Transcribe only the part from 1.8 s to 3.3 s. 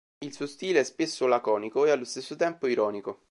e allo stesso tempo ironico.